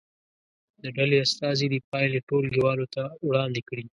د 0.81 0.83
ډلې 0.97 1.17
استازي 1.25 1.65
دې 1.71 1.79
پایلې 1.91 2.19
ټولګي 2.27 2.61
والو 2.63 2.85
ته 2.95 3.03
وړاندې 3.27 3.61
کړي. 3.69 3.85